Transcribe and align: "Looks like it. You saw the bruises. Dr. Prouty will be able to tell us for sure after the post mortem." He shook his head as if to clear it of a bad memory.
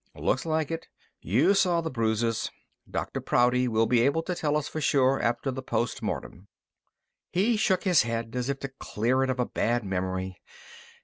"Looks 0.15 0.47
like 0.47 0.71
it. 0.71 0.87
You 1.21 1.53
saw 1.53 1.79
the 1.81 1.91
bruises. 1.91 2.49
Dr. 2.89 3.21
Prouty 3.21 3.67
will 3.67 3.85
be 3.85 4.01
able 4.01 4.23
to 4.23 4.33
tell 4.33 4.57
us 4.57 4.67
for 4.67 4.81
sure 4.81 5.21
after 5.21 5.51
the 5.51 5.61
post 5.61 6.01
mortem." 6.01 6.47
He 7.31 7.55
shook 7.55 7.83
his 7.83 8.01
head 8.01 8.35
as 8.35 8.49
if 8.49 8.59
to 8.61 8.71
clear 8.79 9.21
it 9.23 9.29
of 9.29 9.39
a 9.39 9.45
bad 9.45 9.83
memory. 9.83 10.41